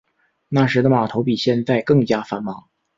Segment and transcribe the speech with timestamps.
[0.49, 2.67] 那时的码头比现在更加繁忙。